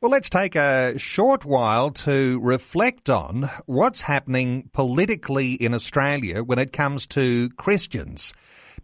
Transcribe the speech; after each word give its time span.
Well, 0.00 0.12
let's 0.12 0.30
take 0.30 0.54
a 0.54 0.96
short 0.96 1.44
while 1.44 1.90
to 1.90 2.38
reflect 2.38 3.10
on 3.10 3.50
what's 3.66 4.02
happening 4.02 4.70
politically 4.72 5.54
in 5.54 5.74
Australia 5.74 6.44
when 6.44 6.60
it 6.60 6.72
comes 6.72 7.04
to 7.08 7.50
Christians. 7.56 8.32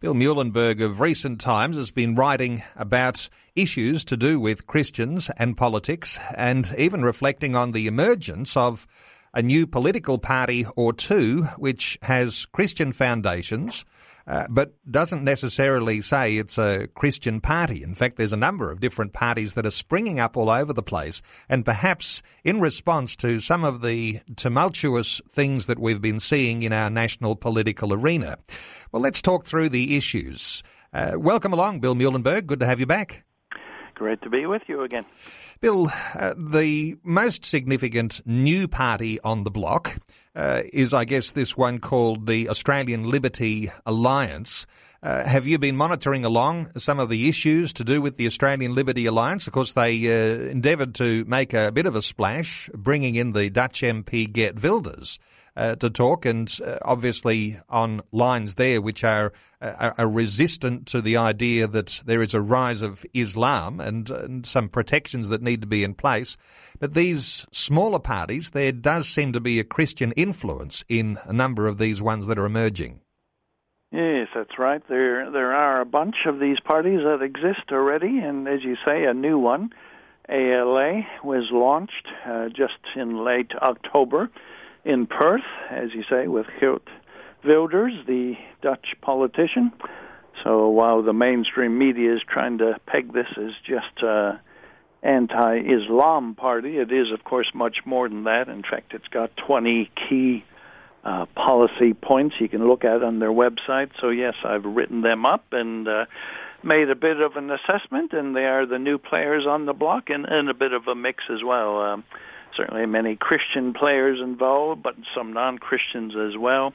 Bill 0.00 0.14
Muehlenberg 0.14 0.82
of 0.82 0.98
recent 0.98 1.40
times 1.40 1.76
has 1.76 1.92
been 1.92 2.16
writing 2.16 2.64
about 2.74 3.28
issues 3.54 4.04
to 4.06 4.16
do 4.16 4.40
with 4.40 4.66
Christians 4.66 5.30
and 5.36 5.56
politics 5.56 6.18
and 6.36 6.74
even 6.76 7.04
reflecting 7.04 7.54
on 7.54 7.70
the 7.70 7.86
emergence 7.86 8.56
of 8.56 8.84
a 9.34 9.42
new 9.42 9.66
political 9.66 10.16
party 10.16 10.64
or 10.76 10.92
two 10.92 11.42
which 11.58 11.98
has 12.02 12.46
Christian 12.46 12.92
foundations, 12.92 13.84
uh, 14.26 14.46
but 14.48 14.72
doesn't 14.90 15.24
necessarily 15.24 16.00
say 16.00 16.36
it's 16.38 16.56
a 16.56 16.86
Christian 16.94 17.40
party. 17.40 17.82
In 17.82 17.94
fact, 17.94 18.16
there's 18.16 18.32
a 18.32 18.38
number 18.38 18.70
of 18.70 18.80
different 18.80 19.12
parties 19.12 19.54
that 19.54 19.66
are 19.66 19.70
springing 19.70 20.18
up 20.18 20.36
all 20.36 20.48
over 20.48 20.72
the 20.72 20.82
place, 20.82 21.20
and 21.48 21.64
perhaps 21.64 22.22
in 22.44 22.60
response 22.60 23.16
to 23.16 23.40
some 23.40 23.64
of 23.64 23.82
the 23.82 24.20
tumultuous 24.36 25.20
things 25.32 25.66
that 25.66 25.78
we've 25.78 26.00
been 26.00 26.20
seeing 26.20 26.62
in 26.62 26.72
our 26.72 26.88
national 26.88 27.36
political 27.36 27.92
arena. 27.92 28.38
Well, 28.92 29.02
let's 29.02 29.20
talk 29.20 29.44
through 29.44 29.68
the 29.70 29.96
issues. 29.96 30.62
Uh, 30.92 31.14
welcome 31.16 31.52
along, 31.52 31.80
Bill 31.80 31.96
Muehlenberg. 31.96 32.46
Good 32.46 32.60
to 32.60 32.66
have 32.66 32.80
you 32.80 32.86
back. 32.86 33.24
Great 33.94 34.20
to 34.22 34.30
be 34.30 34.46
with 34.46 34.62
you 34.66 34.82
again. 34.82 35.04
Bill, 35.60 35.90
uh, 36.14 36.34
the 36.36 36.96
most 37.04 37.44
significant 37.44 38.20
new 38.26 38.66
party 38.66 39.20
on 39.20 39.44
the 39.44 39.50
block 39.50 39.96
uh, 40.34 40.62
is, 40.72 40.92
I 40.92 41.04
guess, 41.04 41.32
this 41.32 41.56
one 41.56 41.78
called 41.78 42.26
the 42.26 42.48
Australian 42.48 43.10
Liberty 43.10 43.70
Alliance. 43.86 44.66
Uh, 45.02 45.22
have 45.24 45.46
you 45.46 45.58
been 45.58 45.76
monitoring 45.76 46.24
along 46.24 46.72
some 46.78 46.98
of 46.98 47.08
the 47.08 47.28
issues 47.28 47.72
to 47.74 47.84
do 47.84 48.02
with 48.02 48.16
the 48.16 48.26
Australian 48.26 48.74
Liberty 48.74 49.06
Alliance? 49.06 49.46
Of 49.46 49.52
course, 49.52 49.74
they 49.74 50.06
uh, 50.06 50.50
endeavoured 50.50 50.94
to 50.96 51.24
make 51.26 51.52
a 51.54 51.70
bit 51.70 51.86
of 51.86 51.94
a 51.94 52.02
splash, 52.02 52.68
bringing 52.74 53.14
in 53.14 53.32
the 53.32 53.48
Dutch 53.50 53.82
MP 53.82 54.30
Geert 54.30 54.62
Wilders 54.62 55.18
uh, 55.56 55.76
to 55.76 55.90
talk, 55.90 56.26
and 56.26 56.58
uh, 56.64 56.78
obviously 56.82 57.56
on 57.68 58.00
lines 58.12 58.56
there 58.56 58.80
which 58.80 59.04
are, 59.04 59.32
uh, 59.60 59.92
are, 59.98 60.08
resistant 60.08 60.86
to 60.86 61.00
the 61.00 61.16
idea 61.16 61.66
that 61.66 62.02
there 62.04 62.22
is 62.22 62.34
a 62.34 62.40
rise 62.40 62.82
of 62.82 63.04
Islam 63.14 63.80
and, 63.80 64.10
and 64.10 64.46
some 64.46 64.68
protections 64.68 65.28
that 65.28 65.42
need 65.42 65.60
to 65.60 65.66
be 65.66 65.84
in 65.84 65.94
place. 65.94 66.36
But 66.80 66.94
these 66.94 67.46
smaller 67.52 68.00
parties, 68.00 68.50
there 68.50 68.72
does 68.72 69.08
seem 69.08 69.32
to 69.32 69.40
be 69.40 69.60
a 69.60 69.64
Christian 69.64 70.12
influence 70.12 70.84
in 70.88 71.18
a 71.24 71.32
number 71.32 71.66
of 71.66 71.78
these 71.78 72.02
ones 72.02 72.26
that 72.26 72.38
are 72.38 72.46
emerging. 72.46 73.00
Yes, 73.92 74.26
that's 74.34 74.58
right. 74.58 74.82
There 74.88 75.30
there 75.30 75.52
are 75.52 75.80
a 75.80 75.86
bunch 75.86 76.16
of 76.26 76.40
these 76.40 76.58
parties 76.58 76.98
that 77.04 77.22
exist 77.22 77.70
already, 77.70 78.18
and 78.18 78.48
as 78.48 78.64
you 78.64 78.74
say, 78.84 79.04
a 79.04 79.14
new 79.14 79.38
one, 79.38 79.70
ALA, 80.28 81.02
was 81.22 81.44
launched 81.52 82.08
uh, 82.26 82.48
just 82.48 82.80
in 82.96 83.24
late 83.24 83.52
October 83.62 84.30
in 84.84 85.06
Perth, 85.06 85.42
as 85.70 85.90
you 85.94 86.02
say, 86.08 86.28
with 86.28 86.46
Geert 86.60 86.82
Wilders, 87.44 87.94
the 88.06 88.34
Dutch 88.62 88.94
politician. 89.00 89.72
So 90.42 90.68
while 90.68 91.02
the 91.02 91.12
mainstream 91.12 91.78
media 91.78 92.14
is 92.14 92.20
trying 92.28 92.58
to 92.58 92.78
peg 92.86 93.12
this 93.12 93.26
as 93.36 93.52
just 93.66 94.02
an 94.02 94.40
anti-Islam 95.02 96.34
party, 96.34 96.78
it 96.78 96.92
is, 96.92 97.12
of 97.12 97.24
course, 97.24 97.50
much 97.54 97.78
more 97.84 98.08
than 98.08 98.24
that. 98.24 98.48
In 98.48 98.62
fact, 98.62 98.92
it's 98.94 99.08
got 99.08 99.30
20 99.46 99.90
key 100.08 100.44
uh, 101.04 101.26
policy 101.34 101.92
points 101.92 102.36
you 102.40 102.48
can 102.48 102.66
look 102.66 102.84
at 102.84 103.02
on 103.02 103.18
their 103.18 103.32
website. 103.32 103.90
So 104.00 104.08
yes, 104.08 104.34
I've 104.44 104.64
written 104.64 105.02
them 105.02 105.26
up 105.26 105.44
and 105.52 105.86
uh, 105.86 106.06
made 106.62 106.90
a 106.90 106.94
bit 106.94 107.20
of 107.20 107.36
an 107.36 107.50
assessment, 107.50 108.12
and 108.12 108.34
they 108.34 108.44
are 108.44 108.66
the 108.66 108.78
new 108.78 108.98
players 108.98 109.44
on 109.46 109.66
the 109.66 109.74
block, 109.74 110.04
and, 110.08 110.24
and 110.24 110.48
a 110.48 110.54
bit 110.54 110.72
of 110.72 110.88
a 110.88 110.94
mix 110.94 111.24
as 111.30 111.42
well. 111.44 111.80
Um, 111.80 112.04
certainly 112.56 112.86
many 112.86 113.16
Christian 113.16 113.72
players 113.72 114.20
involved, 114.22 114.82
but 114.82 114.94
some 115.16 115.32
non 115.32 115.58
Christians 115.58 116.14
as 116.16 116.36
well, 116.38 116.72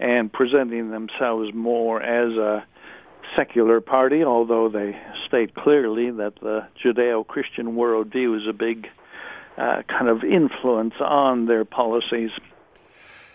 and 0.00 0.32
presenting 0.32 0.90
themselves 0.90 1.50
more 1.54 2.02
as 2.02 2.32
a 2.36 2.64
secular 3.36 3.80
party, 3.80 4.24
although 4.24 4.68
they 4.68 4.96
state 5.26 5.54
clearly 5.54 6.10
that 6.10 6.34
the 6.40 6.66
Judeo 6.84 7.26
Christian 7.26 7.74
worldview 7.76 8.36
is 8.36 8.48
a 8.48 8.52
big 8.52 8.86
uh, 9.56 9.82
kind 9.88 10.08
of 10.08 10.24
influence 10.24 10.94
on 11.00 11.46
their 11.46 11.64
policies. 11.64 12.30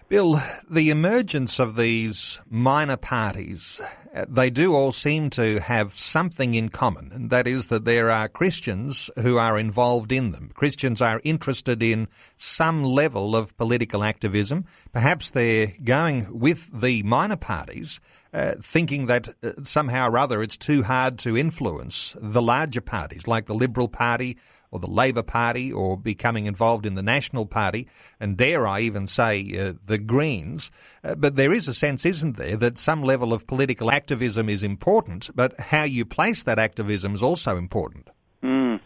Bill, 0.10 0.42
the 0.70 0.90
emergence 0.90 1.60
of 1.60 1.76
these 1.76 2.40
minor 2.50 2.96
parties, 2.96 3.82
uh, 4.16 4.24
they 4.30 4.50
do 4.50 4.74
all 4.74 4.94
seem 4.94 5.30
to 5.32 5.60
have 5.60 5.96
something 5.96 6.54
in 6.54 6.70
common, 6.70 7.12
and 7.12 7.30
that 7.30 7.46
is 7.46 7.68
that 7.68 7.84
there 7.84 8.10
are 8.10 8.30
Christians 8.30 9.10
who 9.20 9.38
are 9.38 9.60
involved 9.60 10.14
in 10.14 10.32
them. 10.32 10.52
Christians 10.54 11.02
are 11.02 11.20
interested 11.26 11.84
in 11.84 12.08
some 12.38 12.86
level 12.86 13.36
of 13.36 13.58
political 13.58 14.02
activism. 14.02 14.64
Perhaps 14.94 15.32
they're 15.32 15.74
going 15.84 16.40
with 16.40 16.70
the 16.72 17.04
minor 17.04 17.36
parties, 17.36 18.00
uh, 18.34 18.54
thinking 18.62 19.08
that 19.08 19.28
uh, 19.44 19.52
somehow 19.64 20.10
or 20.10 20.18
other 20.20 20.42
it's 20.42 20.58
too 20.58 20.84
hard 20.84 21.20
to 21.20 21.38
influence 21.38 22.16
the 22.18 22.42
larger 22.42 22.80
parties, 22.82 23.28
like 23.28 23.48
the 23.48 23.56
Liberal 23.56 23.90
Party 23.90 24.38
or 24.78 24.80
the 24.80 24.88
Labor 24.94 25.24
Party 25.24 25.72
or 25.72 25.98
becoming 25.98 26.46
involved 26.46 26.86
in 26.86 26.96
the 26.96 27.02
National 27.02 27.46
Party, 27.46 27.88
and 28.20 28.38
dare 28.38 28.68
I 28.68 28.82
even 28.82 29.08
say 29.08 29.46
uh, 29.60 29.74
the 29.86 29.98
Greens. 29.98 30.72
Uh, 31.04 31.16
but 31.16 31.36
there 31.36 31.52
is 31.52 31.68
a 31.68 31.74
sense, 31.74 32.06
isn't 32.06 32.38
there, 32.38 32.58
that 32.58 32.78
some 32.78 33.04
level 33.04 33.34
of 33.34 33.48
political 33.48 33.92
activism 33.92 34.50
is 34.50 34.64
important, 34.64 35.30
but 35.36 35.60
how 35.60 35.84
you 35.84 36.06
place 36.06 36.44
that 36.44 36.60
activism 36.60 37.16
is 37.16 37.24
also 37.24 37.58
important. 37.58 38.10
Mm. 38.44 38.80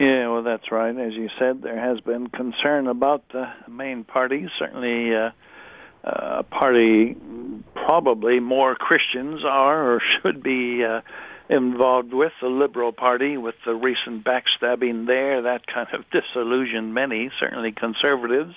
Yeah, 0.00 0.28
well, 0.30 0.42
that's 0.42 0.72
right. 0.72 0.96
As 0.96 1.12
you 1.12 1.28
said, 1.38 1.62
there 1.62 1.78
has 1.78 2.00
been 2.00 2.28
concern 2.28 2.86
about 2.86 3.22
the 3.32 3.46
main 3.68 4.04
parties. 4.04 4.48
Certainly, 4.58 5.14
uh, 5.14 5.30
uh 6.02 6.38
a 6.38 6.42
party 6.42 7.14
probably 7.74 8.40
more 8.40 8.74
Christians 8.74 9.40
are 9.46 9.94
or 9.94 10.02
should 10.22 10.42
be 10.42 10.82
uh, 10.84 11.02
involved 11.50 12.14
with 12.14 12.32
the 12.40 12.48
Liberal 12.48 12.92
Party, 12.92 13.36
with 13.36 13.56
the 13.66 13.74
recent 13.74 14.24
backstabbing 14.24 15.06
there, 15.06 15.42
that 15.42 15.66
kind 15.66 15.88
of 15.92 16.04
disillusioned 16.10 16.94
many, 16.94 17.30
certainly 17.40 17.72
conservatives 17.72 18.54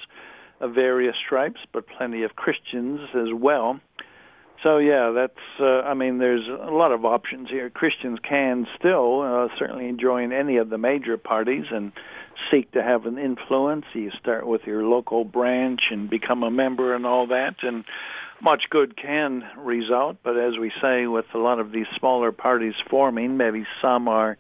of 0.62 0.76
various 0.76 1.16
stripes, 1.26 1.59
but 1.74 1.86
plenty 1.98 2.24
of 2.24 2.36
Christians 2.36 3.00
as 3.16 3.34
well. 3.34 3.80
So 4.62 4.78
yeah, 4.78 5.12
that's. 5.13 5.60
Uh, 5.60 5.81
I 5.81 5.94
mean, 5.94 6.19
there's 6.19 6.48
a 6.48 6.72
lot 6.72 6.94
of 6.94 7.04
options 7.04 7.50
here. 7.50 7.69
Christians 7.69 8.19
can 8.28 8.66
still 8.80 9.22
uh, 9.22 9.48
certainly 9.60 9.92
join 10.00 10.31
any 10.31 10.57
of 10.57 10.69
the 10.69 10.78
major 10.78 11.18
parties 11.18 11.66
and 11.69 11.92
seek 12.50 12.72
to 12.72 12.81
have 12.81 13.06
an 13.06 13.18
influence. 13.18 13.86
You 13.94 14.12
start 14.22 14.48
with 14.48 14.62
your 14.66 14.84
local 14.84 15.25
branch 15.25 15.81
and 15.92 16.10
become 16.10 16.44
a 16.44 16.51
member 16.51 16.96
and 16.96 17.06
all 17.06 17.28
that, 17.28 17.56
and 17.62 17.84
much 18.44 18.63
good 18.69 18.98
can 18.98 19.44
result, 19.57 20.18
but 20.24 20.38
as 20.38 20.57
we 20.60 20.72
say, 20.81 21.07
with 21.07 21.25
a 21.34 21.38
lot 21.38 21.60
of 21.60 21.72
these 21.72 21.86
smaller 21.98 22.31
parties 22.31 22.74
forming, 22.90 23.38
maybe 23.38 23.66
some 23.81 24.07
are 24.07 24.38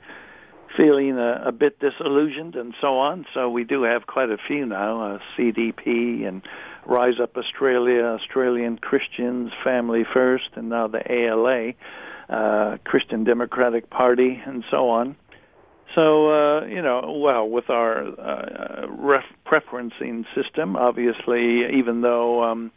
feeling 0.75 1.17
a, 1.17 1.43
a 1.47 1.51
bit 1.51 1.79
disillusioned 1.79 2.55
and 2.55 2.73
so 2.81 2.97
on. 2.97 3.25
So 3.33 3.49
we 3.49 3.63
do 3.63 3.83
have 3.83 4.05
quite 4.07 4.29
a 4.29 4.37
few 4.47 4.65
now, 4.65 5.15
uh, 5.15 5.19
CDP 5.37 6.27
and 6.27 6.41
Rise 6.85 7.19
Up 7.21 7.37
Australia, 7.37 8.03
Australian 8.03 8.77
Christians, 8.77 9.51
Family 9.63 10.03
First, 10.13 10.49
and 10.55 10.69
now 10.69 10.87
the 10.87 11.01
ALA, 11.09 11.71
uh, 12.29 12.77
Christian 12.83 13.23
Democratic 13.23 13.89
Party, 13.89 14.41
and 14.45 14.63
so 14.69 14.89
on. 14.89 15.15
So, 15.95 16.31
uh, 16.31 16.65
you 16.65 16.81
know, 16.81 17.19
well, 17.23 17.47
with 17.47 17.69
our 17.69 18.03
uh, 18.03 18.87
ref- 18.89 19.23
preferencing 19.45 20.25
system, 20.35 20.75
obviously, 20.75 21.77
even 21.77 22.01
though 22.01 22.43
um, 22.43 22.71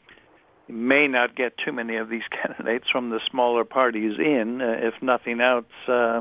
may 0.69 1.07
not 1.07 1.37
get 1.37 1.55
too 1.65 1.73
many 1.73 1.97
of 1.97 2.09
these 2.09 2.23
candidates 2.43 2.87
from 2.91 3.11
the 3.11 3.21
smaller 3.31 3.65
parties 3.65 4.15
in, 4.19 4.61
uh, 4.61 4.87
if 4.87 4.95
nothing 5.03 5.41
else, 5.41 5.65
uh, 5.89 6.21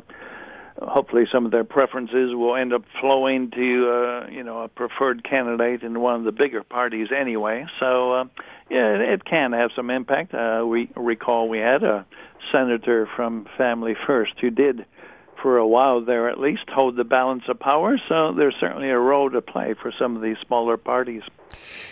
hopefully 0.81 1.23
some 1.31 1.45
of 1.45 1.51
their 1.51 1.63
preferences 1.63 2.35
will 2.35 2.55
end 2.55 2.73
up 2.73 2.83
flowing 2.99 3.49
to, 3.51 3.89
uh, 3.89 4.29
you 4.29 4.43
know, 4.43 4.63
a 4.63 4.67
preferred 4.67 5.23
candidate 5.23 5.83
in 5.83 5.99
one 5.99 6.15
of 6.15 6.23
the 6.25 6.31
bigger 6.31 6.63
parties 6.63 7.07
anyway. 7.17 7.65
So, 7.79 8.13
uh, 8.13 8.23
yeah, 8.69 8.95
it, 8.95 9.01
it 9.01 9.25
can 9.25 9.53
have 9.53 9.71
some 9.75 9.89
impact. 9.89 10.33
Uh, 10.33 10.65
we 10.67 10.89
recall 10.95 11.47
we 11.47 11.59
had 11.59 11.83
a 11.83 12.05
senator 12.51 13.07
from 13.15 13.47
Family 13.57 13.95
First 14.05 14.33
who 14.41 14.49
did 14.49 14.85
for 15.45 15.57
a 15.59 15.67
while 15.67 16.03
there 16.03 16.27
at 16.27 16.39
least 16.39 16.63
hold 16.73 16.95
the 16.95 17.03
balance 17.03 17.43
of 17.47 17.59
power. 17.59 18.01
So 18.09 18.33
there's 18.35 18.55
certainly 18.59 18.89
a 18.89 18.97
role 18.97 19.29
to 19.29 19.43
play 19.43 19.75
for 19.79 19.93
some 19.99 20.15
of 20.15 20.23
these 20.23 20.37
smaller 20.43 20.75
parties. 20.75 21.21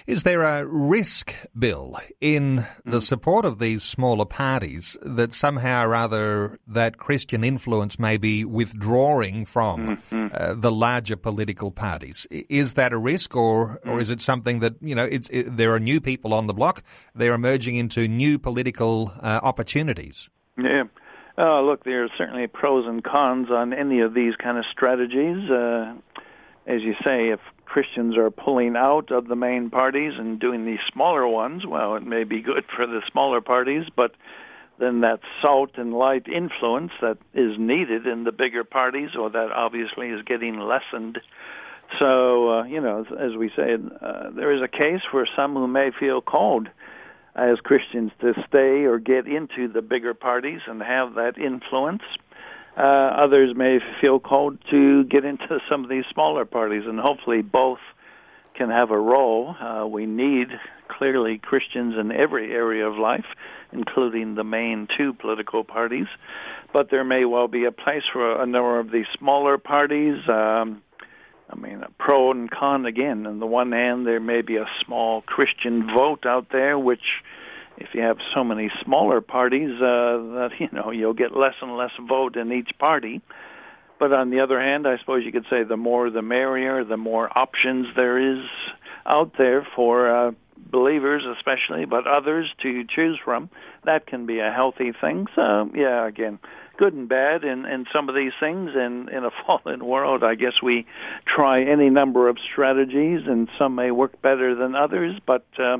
Is 0.08 0.24
there 0.24 0.42
a 0.42 0.66
risk, 0.66 1.36
Bill, 1.56 2.00
in 2.20 2.66
the 2.84 2.98
mm. 2.98 3.02
support 3.04 3.46
of 3.46 3.60
these 3.60 3.84
smaller 3.84 4.26
parties 4.26 4.98
that 5.04 5.34
somehow 5.34 5.86
or 5.86 5.94
other 5.94 6.58
that 6.66 6.98
Christian 6.98 7.44
influence 7.44 8.00
may 8.00 8.18
be 8.18 8.44
withdrawing 8.44 9.46
from 9.46 9.98
mm-hmm. 9.98 10.30
uh, 10.34 10.56
the 10.56 10.72
larger 10.72 11.16
political 11.16 11.70
parties? 11.70 12.26
Is 12.32 12.74
that 12.74 12.92
a 12.92 12.98
risk, 12.98 13.36
or 13.36 13.80
or 13.86 14.00
is 14.00 14.10
it 14.10 14.20
something 14.20 14.62
that 14.62 14.74
you 14.82 14.96
know 14.96 15.06
it, 15.06 15.30
there 15.32 15.76
are 15.76 15.80
new 15.80 16.02
people 16.02 16.34
on 16.34 16.48
the 16.48 16.56
block, 16.56 16.82
they're 17.14 17.36
emerging 17.36 17.76
into 17.76 18.08
new 18.08 18.40
political 18.40 19.14
uh, 19.22 19.42
opportunities? 19.44 20.32
Yeah. 20.58 20.86
Oh, 21.38 21.66
look, 21.68 21.84
there 21.84 22.04
are 22.04 22.10
certainly 22.18 22.46
pros 22.48 22.86
and 22.88 23.04
cons 23.04 23.48
on 23.50 23.74
any 23.74 24.02
of 24.02 24.14
these 24.14 24.36
kind 24.36 24.58
of 24.58 24.66
strategies. 24.72 25.50
Uh, 25.50 25.96
as 26.68 26.82
you 26.82 26.94
say, 27.04 27.30
if 27.30 27.40
Christians 27.66 28.16
are 28.18 28.30
pulling 28.30 28.76
out 28.76 29.12
of 29.12 29.28
the 29.28 29.36
main 29.36 29.72
parties 29.72 30.14
and 30.18 30.40
doing 30.40 30.66
these 30.66 30.80
smaller 30.94 31.28
ones, 31.28 31.66
well, 31.68 31.96
it 31.96 32.06
may 32.06 32.24
be 32.24 32.42
good 32.42 32.66
for 32.76 32.86
the 32.86 33.02
smaller 33.12 33.42
parties, 33.42 33.86
but 33.96 34.12
then 34.80 35.02
that 35.02 35.22
salt 35.42 35.72
and 35.76 35.94
light 35.94 36.28
influence 36.28 36.92
that 37.02 37.18
is 37.34 37.58
needed 37.58 38.06
in 38.06 38.26
the 38.26 38.32
bigger 38.32 38.64
parties, 38.64 39.10
or 39.20 39.30
that 39.32 39.52
obviously 39.52 40.10
is 40.10 40.22
getting 40.26 40.60
lessened. 40.60 41.20
So, 42.00 42.60
uh, 42.60 42.64
you 42.66 42.80
know, 42.80 43.06
as 43.20 43.36
we 43.38 43.52
said, 43.56 43.90
uh, 44.02 44.30
there 44.36 44.52
is 44.52 44.62
a 44.62 44.68
case 44.68 45.02
for 45.12 45.28
some 45.36 45.54
who 45.54 45.68
may 45.68 45.90
feel 46.00 46.22
called 46.22 46.70
as 47.36 47.58
Christians 47.64 48.12
to 48.22 48.34
stay 48.48 48.84
or 48.86 49.00
get 49.00 49.28
into 49.28 49.68
the 49.72 49.82
bigger 49.82 50.14
parties 50.14 50.62
and 50.68 50.82
have 50.82 51.16
that 51.16 51.38
influence. 51.38 52.04
Uh, 52.78 52.82
others 52.82 53.56
may 53.56 53.80
feel 54.02 54.20
called 54.20 54.58
to 54.72 55.04
get 55.06 55.26
into 55.26 55.60
some 55.70 55.84
of 55.84 55.90
these 55.90 56.06
smaller 56.12 56.46
parties, 56.46 56.84
and 56.86 57.00
hopefully 57.00 57.42
both 57.42 57.80
can 58.56 58.70
have 58.70 58.92
a 58.92 59.00
role. 59.00 59.56
Uh, 59.60 59.86
we 59.88 60.06
need 60.06 60.48
clearly 60.88 61.40
Christians 61.42 61.96
in 62.00 62.12
every 62.12 62.52
area 62.52 62.88
of 62.88 62.98
life, 62.98 63.26
including 63.72 64.36
the 64.36 64.44
main 64.44 64.88
two 64.96 65.14
political 65.14 65.64
parties. 65.64 66.08
But 66.72 66.90
there 66.92 67.04
may 67.04 67.26
well 67.26 67.48
be 67.48 67.66
a 67.66 67.72
place 67.72 68.04
for 68.12 68.42
a 68.42 68.46
number 68.46 68.80
of 68.80 68.92
these 68.92 69.06
smaller 69.18 69.58
parties. 69.58 70.18
Um, 70.28 70.82
I 71.50 71.56
mean, 71.56 71.84
a 71.84 71.90
pro 72.00 72.32
and 72.32 72.50
con 72.50 72.86
again. 72.86 73.28
On 73.28 73.40
the 73.40 73.46
one 73.46 73.72
hand, 73.72 74.08
there 74.08 74.20
may 74.20 74.42
be 74.42 74.58
a 74.58 74.66
small 74.86 75.22
Christian 75.22 75.88
vote 75.88 76.26
out 76.26 76.48
there, 76.52 76.80
which, 76.80 77.22
if 77.78 77.90
you 77.94 78.02
have 78.02 78.18
so 78.34 78.44
many 78.44 78.72
smaller 78.84 79.22
parties, 79.22 79.70
uh, 79.76 80.40
that 80.40 80.50
you 80.60 80.70
know 80.72 80.92
you'll 80.92 81.14
get 81.14 81.36
less 81.36 81.56
and 81.62 81.76
less 81.78 81.92
vote 82.08 82.36
in 82.36 82.52
each 82.52 82.72
party. 82.80 83.22
But 84.00 84.12
on 84.12 84.32
the 84.32 84.42
other 84.42 84.60
hand, 84.60 84.88
I 84.88 84.98
suppose 84.98 85.24
you 85.26 85.32
could 85.32 85.46
say 85.50 85.64
the 85.64 85.78
more 85.78 86.10
the 86.10 86.22
merrier, 86.22 86.84
the 86.84 86.98
more 86.98 87.30
options 87.38 87.88
there 87.96 88.34
is 88.34 88.44
out 89.06 89.34
there 89.38 89.66
for 89.76 90.28
uh, 90.28 90.32
believers, 90.58 91.24
especially, 91.38 91.86
but 91.86 92.08
others 92.08 92.52
to 92.64 92.84
choose 92.84 93.20
from. 93.24 93.50
That 93.86 94.08
can 94.08 94.26
be 94.26 94.40
a 94.40 94.52
healthy 94.52 94.92
thing. 95.00 95.28
So, 95.36 95.70
yeah, 95.74 96.08
again, 96.08 96.40
good 96.78 96.94
and 96.94 97.08
bad 97.08 97.44
in 97.44 97.66
in 97.66 97.86
some 97.94 98.10
of 98.10 98.16
these 98.16 98.32
things. 98.40 98.72
And 98.76 99.10
in 99.10 99.24
a 99.24 99.30
fallen 99.46 99.86
world 99.86 100.24
i 100.24 100.36
guess 100.36 100.62
we 100.62 100.86
try 101.26 101.64
any 101.64 101.90
number 101.90 102.30
of 102.30 102.38
strategies 102.52 103.22
and 103.28 103.50
some 103.58 103.76
may 103.76 103.92
work 103.92 104.22
better 104.22 104.56
than 104.56 104.76
others. 104.76 105.20
But 105.26 105.46
uh, 105.58 105.78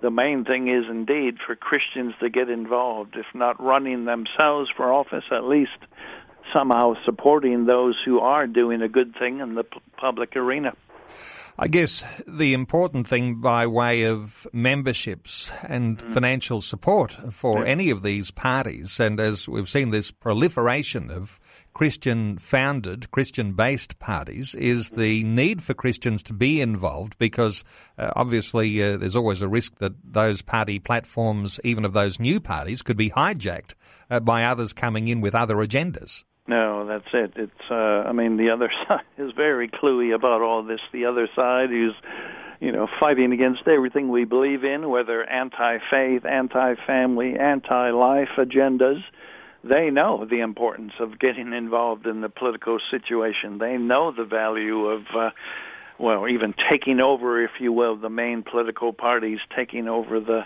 the 0.00 0.10
main 0.10 0.44
thing 0.44 0.68
is 0.68 0.84
indeed 0.90 1.36
for 1.46 1.54
christians 1.54 2.14
to 2.20 2.28
get 2.28 2.48
involved. 2.50 3.16
If 3.16 3.26
not 3.34 3.62
running 3.62 4.04
themselves 4.04 4.70
for 4.76 4.92
office 4.92 5.24
at 5.30 5.44
least 5.44 5.78
somehow 6.52 6.94
supporting 7.04 7.66
those 7.66 7.96
who 8.04 8.18
are 8.18 8.46
doing 8.46 8.82
a 8.82 8.88
good 8.88 9.14
thing 9.18 9.40
in 9.40 9.54
the 9.54 9.64
p- 9.64 9.80
public 9.96 10.36
arena 10.36 10.72
I 11.58 11.68
guess 11.68 12.02
the 12.26 12.54
important 12.54 13.06
thing 13.06 13.36
by 13.40 13.66
way 13.66 14.04
of 14.04 14.46
memberships 14.54 15.52
and 15.62 15.98
mm. 15.98 16.14
financial 16.14 16.62
support 16.62 17.12
for 17.30 17.60
yeah. 17.60 17.66
any 17.66 17.90
of 17.90 18.02
these 18.02 18.30
parties, 18.30 18.98
and 18.98 19.20
as 19.20 19.48
we've 19.48 19.68
seen 19.68 19.90
this 19.90 20.10
proliferation 20.10 21.10
of 21.10 21.38
Christian 21.74 22.38
founded, 22.38 23.10
Christian 23.10 23.52
based 23.52 23.98
parties, 23.98 24.54
is 24.54 24.90
the 24.90 25.22
need 25.24 25.62
for 25.62 25.74
Christians 25.74 26.22
to 26.24 26.32
be 26.32 26.60
involved 26.60 27.18
because 27.18 27.64
uh, 27.98 28.10
obviously 28.16 28.82
uh, 28.82 28.96
there's 28.96 29.16
always 29.16 29.42
a 29.42 29.48
risk 29.48 29.76
that 29.78 29.92
those 30.02 30.40
party 30.40 30.78
platforms, 30.78 31.60
even 31.64 31.84
of 31.84 31.92
those 31.92 32.18
new 32.18 32.40
parties, 32.40 32.80
could 32.80 32.96
be 32.96 33.10
hijacked 33.10 33.74
uh, 34.10 34.20
by 34.20 34.44
others 34.44 34.72
coming 34.72 35.08
in 35.08 35.20
with 35.20 35.34
other 35.34 35.56
agendas. 35.56 36.24
No, 36.48 36.86
that's 36.86 37.06
it. 37.14 37.32
It's 37.36 37.70
uh 37.70 37.74
I 38.08 38.12
mean 38.12 38.36
the 38.36 38.50
other 38.50 38.70
side 38.88 39.04
is 39.18 39.32
very 39.36 39.68
cluey 39.68 40.14
about 40.14 40.42
all 40.42 40.62
this. 40.64 40.80
The 40.92 41.06
other 41.06 41.28
side 41.36 41.70
is 41.70 41.92
you 42.60 42.72
know 42.72 42.88
fighting 42.98 43.32
against 43.32 43.66
everything 43.68 44.10
we 44.10 44.24
believe 44.24 44.64
in, 44.64 44.88
whether 44.88 45.22
anti-faith, 45.28 46.24
anti-family, 46.24 47.36
anti-life 47.38 48.30
agendas. 48.38 49.02
They 49.64 49.90
know 49.90 50.26
the 50.28 50.40
importance 50.40 50.92
of 50.98 51.20
getting 51.20 51.52
involved 51.52 52.06
in 52.08 52.20
the 52.20 52.28
political 52.28 52.78
situation. 52.90 53.58
They 53.58 53.76
know 53.76 54.10
the 54.16 54.24
value 54.24 54.86
of 54.86 55.02
uh 55.16 55.30
well, 56.00 56.26
even 56.26 56.54
taking 56.68 56.98
over 56.98 57.40
if 57.44 57.52
you 57.60 57.72
will 57.72 57.96
the 57.96 58.10
main 58.10 58.42
political 58.42 58.92
parties, 58.92 59.38
taking 59.54 59.86
over 59.86 60.18
the 60.18 60.40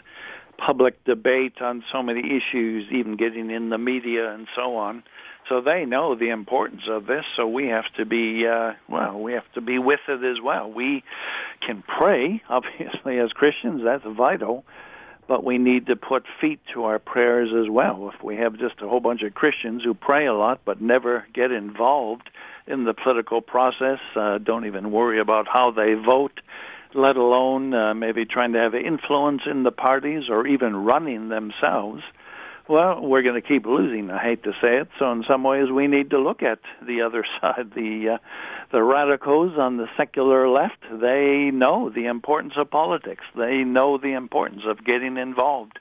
public 0.59 1.03
debate 1.05 1.63
on 1.63 1.83
so 1.91 2.03
many 2.03 2.21
issues, 2.21 2.85
even 2.93 3.17
getting 3.17 3.51
in 3.51 3.71
the 3.71 3.79
media 3.79 4.31
and 4.35 4.47
so 4.55 4.77
on 4.77 5.03
so 5.49 5.61
they 5.61 5.85
know 5.85 6.15
the 6.15 6.31
importance 6.31 6.83
of 6.91 7.07
this. 7.07 7.25
So 7.37 7.47
we 7.47 7.69
have 7.69 7.85
to 7.97 8.05
be 8.05 8.45
uh, 8.47 8.73
well, 8.89 9.21
we 9.21 9.33
have 9.33 9.51
to 9.55 9.61
be 9.61 9.79
with 9.79 10.01
it 10.09 10.25
as 10.25 10.43
well. 10.43 10.71
We 10.71 11.03
can 11.65 11.83
pray, 11.83 12.43
obviously, 12.49 13.19
as 13.19 13.31
Christians. 13.31 13.83
That's 13.85 14.05
vital. 14.17 14.65
But 15.29 15.43
we 15.43 15.59
need 15.59 15.87
to 15.87 15.97
put 15.97 16.23
feet 16.41 16.61
to 16.73 16.85
our 16.85 17.01
prayers 17.01 17.49
as 17.53 17.69
well. 17.69 18.13
If 18.15 18.23
we 18.23 18.37
have 18.37 18.53
just 18.53 18.81
a 18.81 18.89
whole 18.89 19.01
bunch 19.01 19.23
of 19.23 19.35
Christians 19.35 19.83
who 19.83 19.93
pray 19.93 20.27
a 20.27 20.33
lot 20.33 20.61
but 20.65 20.81
never 20.81 21.27
get 21.35 21.51
involved 21.51 22.31
in 22.69 22.85
the 22.85 22.95
political 22.95 23.41
process, 23.41 23.99
uh, 24.15 24.39
don't 24.39 24.67
even 24.67 24.93
worry 24.93 25.21
about 25.21 25.47
how 25.53 25.73
they 25.75 25.95
vote, 25.95 26.41
let 26.95 27.17
alone 27.17 27.75
uh, 27.75 27.95
maybe 27.95 28.25
trying 28.25 28.53
to 28.53 28.61
have 28.61 28.75
influence 28.75 29.43
in 29.51 29.65
the 29.65 29.73
parties 29.73 30.25
or 30.31 30.47
even 30.47 30.77
running 30.77 31.29
themselves, 31.29 32.03
well, 32.69 33.01
we're 33.01 33.23
going 33.23 33.41
to 33.41 33.47
keep 33.47 33.65
losing. 33.65 34.11
I 34.11 34.23
hate 34.23 34.43
to 34.45 34.53
say 34.61 34.79
it. 34.79 34.89
So 34.99 35.11
in 35.13 35.25
some 35.29 35.45
ways, 35.45 35.71
we 35.71 35.87
need 35.87 36.11
to 36.11 36.19
look 36.19 36.43
at 36.43 36.59
the 36.85 37.03
other 37.03 37.25
side. 37.41 37.73
The 37.75 38.17
uh, 38.17 38.19
the 38.73 38.83
radicals 38.83 39.53
on 39.59 39.77
the 39.77 39.87
secular 39.97 40.49
left. 40.49 40.83
They 40.91 41.51
know 41.53 41.91
the 41.91 42.07
importance 42.07 42.55
of 42.57 42.71
politics. 42.71 43.23
They 43.37 43.59
know 43.59 43.99
the 43.99 44.15
importance 44.15 44.63
of 44.67 44.85
getting 44.85 45.17
involved. 45.17 45.79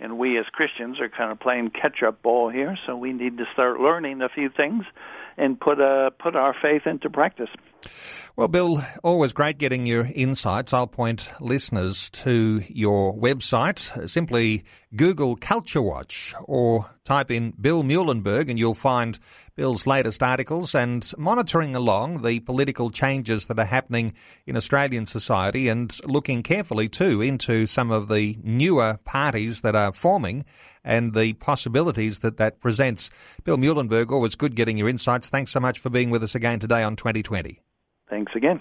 And 0.00 0.18
we 0.18 0.36
as 0.38 0.46
Christians 0.52 1.00
are 1.00 1.08
kind 1.08 1.30
of 1.30 1.38
playing 1.38 1.70
catch-up 1.70 2.20
ball 2.20 2.50
here. 2.50 2.76
So 2.84 2.96
we 2.96 3.12
need 3.12 3.38
to 3.38 3.44
start 3.52 3.78
learning 3.78 4.20
a 4.22 4.28
few 4.28 4.48
things 4.48 4.84
and 5.36 5.58
put 5.58 5.80
uh, 5.80 6.10
put 6.10 6.36
our 6.36 6.54
faith 6.60 6.86
into 6.86 7.10
practice. 7.10 7.50
Well, 8.36 8.48
Bill, 8.48 8.82
always 9.04 9.32
great 9.32 9.58
getting 9.58 9.86
your 9.86 10.08
insights. 10.12 10.72
I'll 10.72 10.88
point 10.88 11.30
listeners 11.38 12.10
to 12.10 12.62
your 12.66 13.14
website. 13.16 14.08
Simply 14.10 14.64
Google 14.96 15.36
Culture 15.36 15.82
Watch 15.82 16.34
or 16.42 16.90
type 17.04 17.30
in 17.30 17.52
Bill 17.52 17.84
Muehlenberg 17.84 18.50
and 18.50 18.58
you'll 18.58 18.74
find 18.74 19.20
Bill's 19.54 19.86
latest 19.86 20.20
articles 20.20 20.74
and 20.74 21.08
monitoring 21.16 21.76
along 21.76 22.22
the 22.22 22.40
political 22.40 22.90
changes 22.90 23.46
that 23.46 23.58
are 23.58 23.64
happening 23.64 24.14
in 24.46 24.56
Australian 24.56 25.06
society 25.06 25.68
and 25.68 25.96
looking 26.04 26.42
carefully 26.42 26.88
too 26.88 27.22
into 27.22 27.68
some 27.68 27.92
of 27.92 28.08
the 28.08 28.36
newer 28.42 28.98
parties 29.04 29.60
that 29.60 29.76
are 29.76 29.92
forming 29.92 30.44
and 30.84 31.14
the 31.14 31.32
possibilities 31.34 32.20
that 32.20 32.36
that 32.36 32.60
presents. 32.60 33.10
Bill 33.44 33.56
Muehlenberg, 33.56 34.10
always 34.10 34.34
good 34.34 34.54
getting 34.54 34.76
your 34.76 34.88
insights. 34.88 35.28
Thanks 35.28 35.50
so 35.50 35.60
much 35.60 35.78
for 35.78 35.90
being 35.90 36.10
with 36.10 36.22
us 36.22 36.34
again 36.34 36.58
today 36.58 36.82
on 36.82 36.96
2020. 36.96 37.60
Thanks 38.08 38.32
again. 38.34 38.60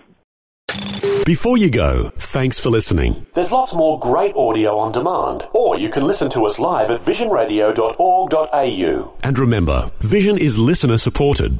Before 1.25 1.57
you 1.57 1.69
go, 1.69 2.11
thanks 2.15 2.59
for 2.59 2.69
listening. 2.69 3.25
There's 3.33 3.51
lots 3.51 3.73
more 3.73 3.99
great 3.99 4.35
audio 4.35 4.77
on 4.77 4.91
demand, 4.91 5.47
or 5.53 5.77
you 5.77 5.89
can 5.89 6.03
listen 6.03 6.29
to 6.31 6.45
us 6.45 6.59
live 6.59 6.89
at 6.89 7.01
visionradio.org.au. 7.01 9.17
And 9.23 9.39
remember, 9.39 9.91
Vision 9.99 10.37
is 10.37 10.59
listener 10.59 10.97
supported. 10.97 11.59